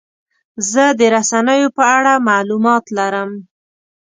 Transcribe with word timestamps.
زه 0.71 0.83
د 0.99 1.01
رسنیو 1.15 1.69
په 1.77 1.83
اړه 1.97 2.13
معلومات 2.29 2.85
لرم. 2.97 3.31